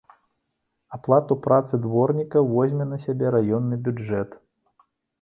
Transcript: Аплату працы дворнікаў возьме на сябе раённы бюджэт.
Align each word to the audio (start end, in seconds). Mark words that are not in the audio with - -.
Аплату 0.97 1.37
працы 1.43 1.79
дворнікаў 1.85 2.51
возьме 2.57 2.91
на 2.97 3.01
сябе 3.07 3.25
раённы 3.39 3.75
бюджэт. 3.89 4.29